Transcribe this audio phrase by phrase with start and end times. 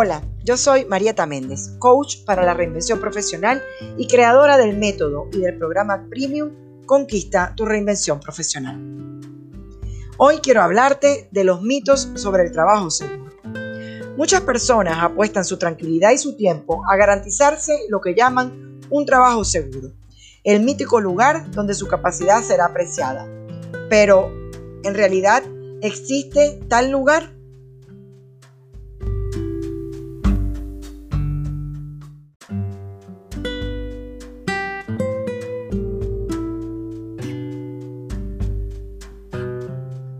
[0.00, 3.60] Hola, yo soy Marieta Méndez, coach para la reinvención profesional
[3.96, 8.78] y creadora del método y del programa Premium Conquista tu reinvención profesional.
[10.16, 13.32] Hoy quiero hablarte de los mitos sobre el trabajo seguro.
[14.16, 19.44] Muchas personas apuestan su tranquilidad y su tiempo a garantizarse lo que llaman un trabajo
[19.44, 19.90] seguro,
[20.44, 23.26] el mítico lugar donde su capacidad será apreciada.
[23.90, 24.30] Pero,
[24.84, 25.42] ¿en realidad
[25.82, 27.36] existe tal lugar?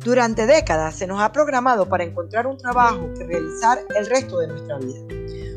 [0.09, 4.49] Durante décadas se nos ha programado para encontrar un trabajo que realizar el resto de
[4.49, 5.01] nuestra vida.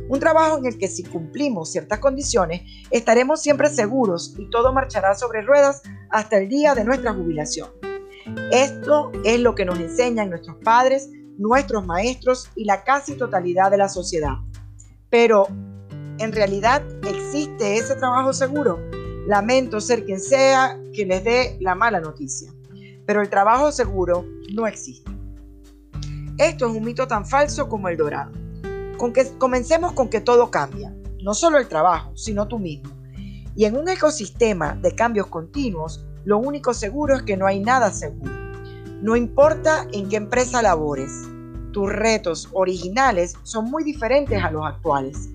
[0.10, 5.16] Un trabajo en el que si cumplimos ciertas condiciones estaremos siempre seguros y todo marchará
[5.16, 7.70] sobre ruedas hasta el día de nuestra jubilación.
[8.52, 13.78] Esto es lo que nos enseñan nuestros padres, nuestros maestros y la casi totalidad de
[13.78, 14.34] la sociedad.
[15.10, 15.48] Pero,
[16.18, 18.82] ¿en realidad existe ese trabajo seguro?
[19.28, 22.52] Lamento ser quien sea que les dé la mala noticia
[23.12, 25.12] pero el trabajo seguro no existe.
[26.38, 28.32] Esto es un mito tan falso como el dorado.
[28.98, 32.90] Con que comencemos con que todo cambia, no solo el trabajo, sino tú mismo.
[33.54, 37.92] Y en un ecosistema de cambios continuos, lo único seguro es que no hay nada
[37.92, 38.32] seguro.
[39.02, 41.12] No importa en qué empresa labores,
[41.74, 45.28] tus retos originales son muy diferentes a los actuales.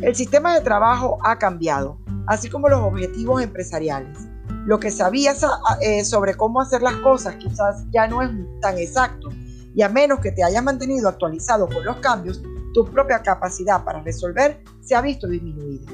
[0.00, 4.28] El sistema de trabajo ha cambiado, así como los objetivos empresariales
[4.66, 8.78] lo que sabías ah, eh, sobre cómo hacer las cosas quizás ya no es tan
[8.78, 9.30] exacto
[9.74, 12.40] y a menos que te hayas mantenido actualizado con los cambios,
[12.72, 15.92] tu propia capacidad para resolver se ha visto disminuida.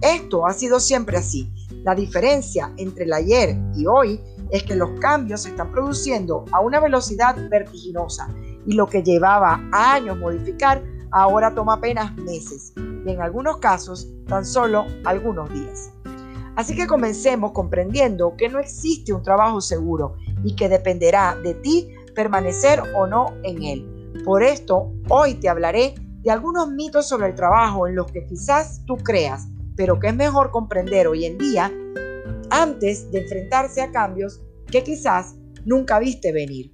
[0.00, 1.50] Esto ha sido siempre así.
[1.84, 6.60] La diferencia entre el ayer y hoy es que los cambios se están produciendo a
[6.60, 8.28] una velocidad vertiginosa
[8.66, 10.82] y lo que llevaba años modificar
[11.12, 15.93] ahora toma apenas meses y en algunos casos tan solo algunos días.
[16.56, 21.88] Así que comencemos comprendiendo que no existe un trabajo seguro y que dependerá de ti
[22.14, 24.12] permanecer o no en él.
[24.24, 28.82] Por esto, hoy te hablaré de algunos mitos sobre el trabajo en los que quizás
[28.86, 31.72] tú creas, pero que es mejor comprender hoy en día
[32.50, 36.73] antes de enfrentarse a cambios que quizás nunca viste venir.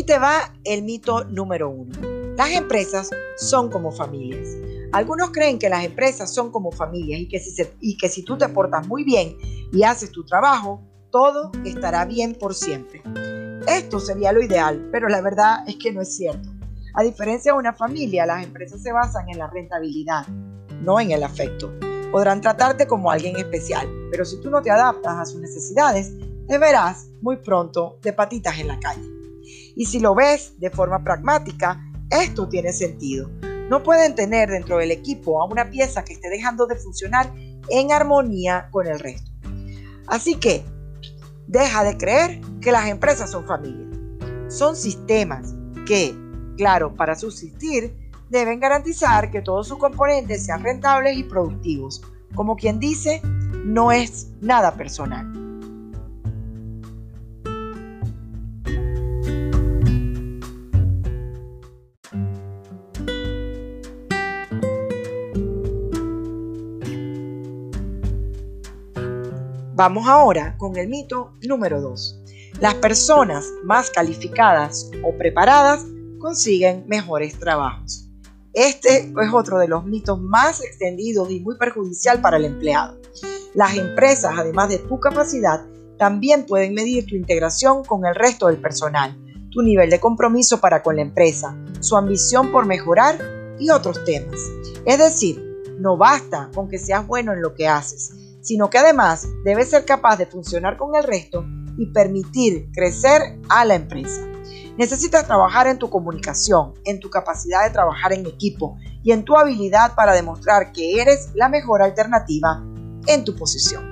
[0.00, 1.92] Aquí te va el mito número uno.
[2.34, 4.48] Las empresas son como familias.
[4.92, 8.38] Algunos creen que las empresas son como familias y que, si y que si tú
[8.38, 9.36] te portas muy bien
[9.70, 10.80] y haces tu trabajo,
[11.10, 13.02] todo estará bien por siempre.
[13.68, 16.48] Esto sería lo ideal, pero la verdad es que no es cierto.
[16.94, 20.26] A diferencia de una familia, las empresas se basan en la rentabilidad,
[20.80, 21.70] no en el afecto.
[22.10, 26.10] Podrán tratarte como alguien especial, pero si tú no te adaptas a sus necesidades,
[26.48, 29.19] te verás muy pronto de patitas en la calle.
[29.80, 33.30] Y si lo ves de forma pragmática, esto tiene sentido.
[33.70, 37.32] No pueden tener dentro del equipo a una pieza que esté dejando de funcionar
[37.70, 39.30] en armonía con el resto.
[40.06, 40.62] Así que,
[41.46, 43.88] deja de creer que las empresas son familias.
[44.48, 45.54] Son sistemas
[45.86, 46.14] que,
[46.58, 47.96] claro, para subsistir,
[48.28, 52.02] deben garantizar que todos sus componentes sean rentables y productivos.
[52.34, 53.22] Como quien dice,
[53.64, 55.39] no es nada personal.
[69.80, 72.24] Vamos ahora con el mito número 2.
[72.60, 75.86] Las personas más calificadas o preparadas
[76.18, 78.06] consiguen mejores trabajos.
[78.52, 82.98] Este es otro de los mitos más extendidos y muy perjudicial para el empleado.
[83.54, 85.64] Las empresas, además de tu capacidad,
[85.96, 89.16] también pueden medir tu integración con el resto del personal,
[89.50, 93.16] tu nivel de compromiso para con la empresa, su ambición por mejorar
[93.58, 94.42] y otros temas.
[94.84, 95.42] Es decir,
[95.78, 99.84] no basta con que seas bueno en lo que haces, sino que además debes ser
[99.84, 101.44] capaz de funcionar con el resto
[101.76, 104.22] y permitir crecer a la empresa.
[104.76, 109.36] Necesitas trabajar en tu comunicación, en tu capacidad de trabajar en equipo y en tu
[109.36, 112.62] habilidad para demostrar que eres la mejor alternativa
[113.06, 113.90] en tu posición.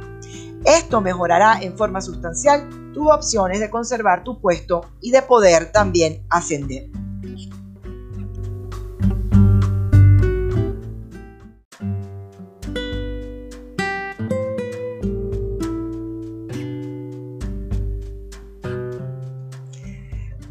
[0.64, 6.26] Esto mejorará en forma sustancial tus opciones de conservar tu puesto y de poder también
[6.30, 6.90] ascender.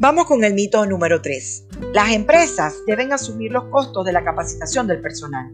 [0.00, 1.66] Vamos con el mito número 3.
[1.92, 5.52] Las empresas deben asumir los costos de la capacitación del personal.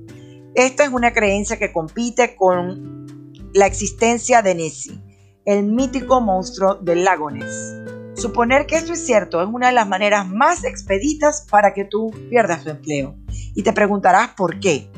[0.55, 5.01] Esta es una creencia que compite con la existencia de Nessie,
[5.47, 7.75] el mítico monstruo del lago Ness.
[8.17, 12.11] Suponer que esto es cierto es una de las maneras más expeditas para que tú
[12.29, 13.17] pierdas tu empleo.
[13.55, 14.91] Y te preguntarás por qué.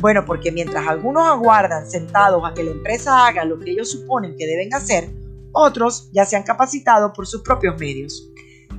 [0.00, 4.34] Bueno, porque mientras algunos aguardan sentados a que la empresa haga lo que ellos suponen
[4.38, 5.10] que deben hacer,
[5.52, 8.30] otros ya se han capacitado por sus propios medios.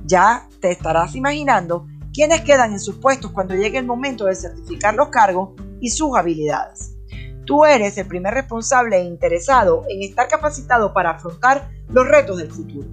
[0.06, 4.94] Ya te estarás imaginando quiénes quedan en sus puestos cuando llegue el momento de certificar
[4.94, 5.50] los cargos
[5.80, 6.96] y sus habilidades.
[7.44, 12.50] Tú eres el primer responsable e interesado en estar capacitado para afrontar los retos del
[12.50, 12.88] futuro.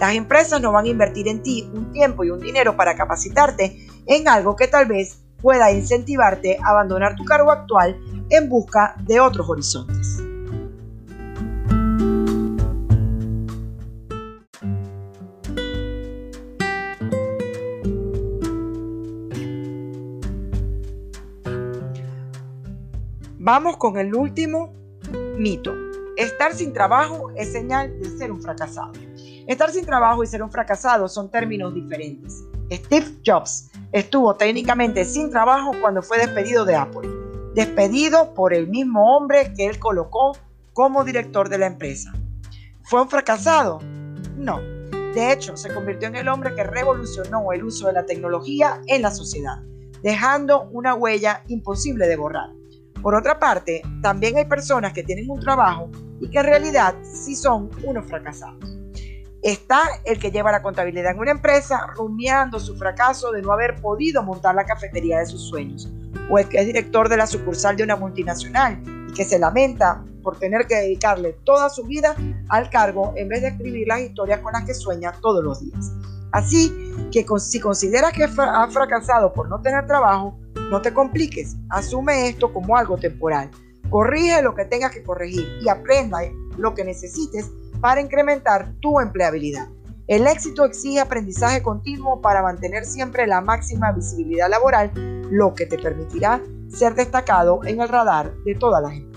[0.00, 3.86] Las empresas no van a invertir en ti un tiempo y un dinero para capacitarte
[4.06, 8.00] en algo que tal vez pueda incentivarte a abandonar tu cargo actual
[8.30, 10.23] en busca de otros horizontes.
[23.44, 24.72] Vamos con el último
[25.36, 25.74] mito.
[26.16, 28.92] Estar sin trabajo es señal de ser un fracasado.
[29.46, 32.42] Estar sin trabajo y ser un fracasado son términos diferentes.
[32.72, 37.06] Steve Jobs estuvo técnicamente sin trabajo cuando fue despedido de Apple,
[37.54, 40.38] despedido por el mismo hombre que él colocó
[40.72, 42.14] como director de la empresa.
[42.84, 43.78] ¿Fue un fracasado?
[44.38, 44.58] No.
[45.14, 49.02] De hecho, se convirtió en el hombre que revolucionó el uso de la tecnología en
[49.02, 49.58] la sociedad,
[50.02, 52.48] dejando una huella imposible de borrar.
[53.04, 55.90] Por otra parte, también hay personas que tienen un trabajo
[56.22, 58.78] y que en realidad sí son unos fracasados.
[59.42, 63.76] Está el que lleva la contabilidad en una empresa rumiando su fracaso de no haber
[63.82, 65.92] podido montar la cafetería de sus sueños,
[66.30, 70.02] o el que es director de la sucursal de una multinacional y que se lamenta
[70.22, 72.16] por tener que dedicarle toda su vida
[72.48, 75.92] al cargo en vez de escribir las historias con las que sueña todos los días.
[76.34, 76.74] Así
[77.12, 80.36] que si consideras que ha fracasado por no tener trabajo,
[80.68, 83.52] no te compliques, asume esto como algo temporal.
[83.88, 86.18] Corrige lo que tengas que corregir y aprenda
[86.58, 89.68] lo que necesites para incrementar tu empleabilidad.
[90.08, 94.90] El éxito exige aprendizaje continuo para mantener siempre la máxima visibilidad laboral,
[95.30, 99.13] lo que te permitirá ser destacado en el radar de todas las empresas.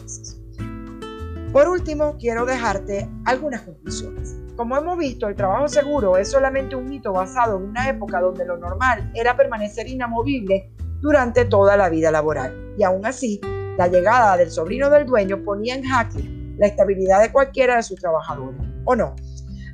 [1.51, 4.35] Por último, quiero dejarte algunas conclusiones.
[4.57, 8.45] Como hemos visto, el trabajo seguro es solamente un mito basado en una época donde
[8.45, 12.73] lo normal era permanecer inamovible durante toda la vida laboral.
[12.77, 13.39] Y aún así,
[13.77, 16.23] la llegada del sobrino del dueño ponía en jaque
[16.57, 19.15] la estabilidad de cualquiera de sus trabajadores, ¿o no?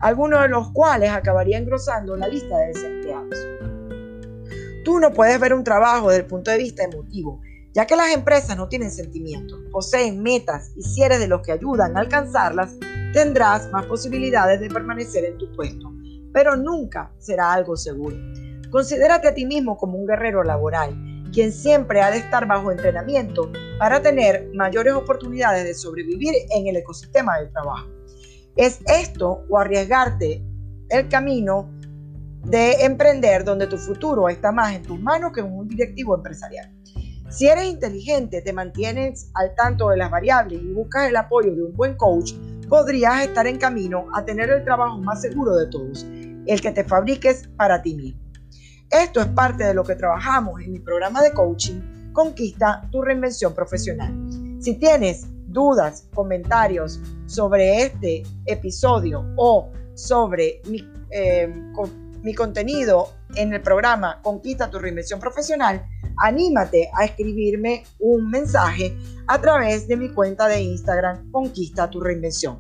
[0.02, 3.48] Algunos de los cuales acabarían engrosando la lista de desempleados.
[4.84, 7.42] Tú no puedes ver un trabajo desde el punto de vista emotivo,
[7.74, 11.52] ya que las empresas no tienen sentimientos, poseen metas y si eres de los que
[11.52, 12.76] ayudan a alcanzarlas,
[13.14, 15.92] tendrás más posibilidades de permanecer en tu puesto,
[16.32, 18.16] pero nunca será algo seguro.
[18.70, 20.96] Considérate a ti mismo como un guerrero laboral
[21.34, 26.78] quien siempre ha de estar bajo entrenamiento para tener mayores oportunidades de sobrevivir en el
[26.78, 27.88] ecosistema del trabajo.
[28.56, 30.46] Es esto o arriesgarte
[30.90, 31.72] el camino
[32.46, 36.72] de emprender donde tu futuro está más en tus manos que en un directivo empresarial.
[37.34, 41.64] Si eres inteligente, te mantienes al tanto de las variables y buscas el apoyo de
[41.64, 42.34] un buen coach,
[42.70, 46.06] podrías estar en camino a tener el trabajo más seguro de todos,
[46.46, 48.22] el que te fabriques para ti mismo.
[48.92, 51.82] Esto es parte de lo que trabajamos en mi programa de coaching
[52.14, 54.14] Conquista tu reinvención profesional.
[54.60, 61.52] Si tienes dudas, comentarios sobre este episodio o sobre mi, eh,
[62.22, 65.86] mi contenido en el programa Conquista tu reinvención profesional,
[66.18, 68.96] anímate a escribirme un mensaje
[69.28, 72.60] a través de mi cuenta de Instagram Conquista tu reinvención.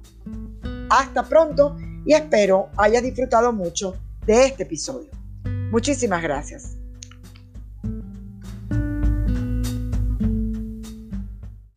[0.89, 5.09] Hasta pronto y espero hayas disfrutado mucho de este episodio.
[5.71, 6.82] Muchísimas gracias.